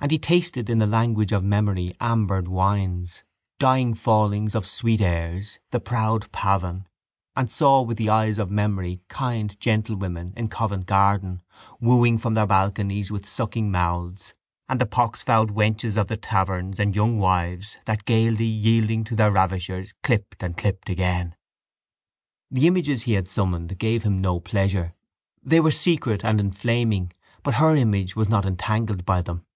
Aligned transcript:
And 0.00 0.10
he 0.10 0.18
tasted 0.18 0.68
in 0.68 0.80
the 0.80 0.86
language 0.88 1.30
of 1.30 1.44
memory 1.44 1.96
ambered 2.00 2.48
wines, 2.48 3.22
dying 3.60 3.94
fallings 3.94 4.52
of 4.56 4.66
sweet 4.66 5.00
airs, 5.00 5.60
the 5.70 5.78
proud 5.78 6.32
pavan, 6.32 6.88
and 7.36 7.48
saw 7.48 7.82
with 7.82 7.98
the 7.98 8.08
eyes 8.10 8.40
of 8.40 8.50
memory 8.50 9.00
kind 9.08 9.56
gentlewomen 9.60 10.32
in 10.36 10.48
Covent 10.48 10.86
Garden 10.86 11.40
wooing 11.78 12.18
from 12.18 12.34
their 12.34 12.48
balconies 12.48 13.12
with 13.12 13.24
sucking 13.28 13.70
mouths 13.70 14.34
and 14.68 14.80
the 14.80 14.86
poxfouled 14.86 15.52
wenches 15.52 15.96
of 15.96 16.08
the 16.08 16.16
taverns 16.16 16.80
and 16.80 16.96
young 16.96 17.20
wives 17.20 17.78
that, 17.84 18.04
gaily 18.04 18.44
yielding 18.44 19.04
to 19.04 19.14
their 19.14 19.30
ravishers, 19.30 19.94
clipped 20.02 20.42
and 20.42 20.56
clipped 20.56 20.90
again. 20.90 21.36
The 22.50 22.66
images 22.66 23.02
he 23.04 23.12
had 23.12 23.28
summoned 23.28 23.78
gave 23.78 24.02
him 24.02 24.20
no 24.20 24.40
pleasure. 24.40 24.94
They 25.44 25.60
were 25.60 25.70
secret 25.70 26.24
and 26.24 26.40
inflaming 26.40 27.12
but 27.44 27.54
her 27.54 27.76
image 27.76 28.16
was 28.16 28.28
not 28.28 28.44
entangled 28.44 29.04
by 29.04 29.22
them. 29.22 29.46